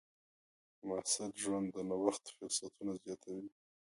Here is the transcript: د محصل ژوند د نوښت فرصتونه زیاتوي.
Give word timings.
د 0.77 0.79
محصل 0.89 1.31
ژوند 1.43 1.67
د 1.71 1.77
نوښت 1.89 2.23
فرصتونه 2.37 2.93
زیاتوي. 3.03 3.49